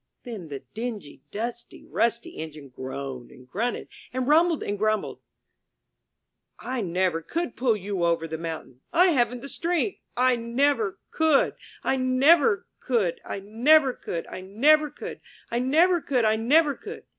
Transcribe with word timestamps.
Then 0.23 0.47
the 0.47 0.61
Dingy, 0.73 1.21
Dusty, 1.29 1.85
Rusty 1.85 2.31
Engine 2.31 2.69
groaned, 2.69 3.29
and 3.31 3.47
grunted, 3.47 3.87
and 4.11 4.27
rumbled, 4.27 4.63
and 4.63 4.75
grumbled: 4.75 5.19
'1 6.63 6.91
never 6.91 7.21
could 7.21 7.55
pull 7.55 7.77
you 7.77 8.03
over 8.03 8.27
the 8.27 8.39
mountain! 8.39 8.81
I 8.91 9.09
haven't 9.11 9.41
the 9.41 9.47
strength! 9.47 9.99
I 10.17 10.37
never— 10.37 10.97
could! 11.19 11.53
I 11.83 11.97
never— 11.97 12.65
could! 12.87 13.21
I 13.23 13.41
never— 13.41 13.93
could! 13.93 14.25
I 14.27 14.41
never 14.41 14.89
could! 14.89 15.21
I 15.51 15.59
never 15.59 16.01
could! 16.01 16.25
I 16.31 16.35
never 16.39 16.73
could! 16.73 17.03